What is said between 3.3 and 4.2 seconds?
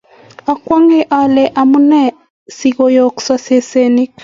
sesenik.